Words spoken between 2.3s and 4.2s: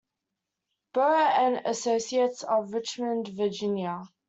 of Richmond, Virginia.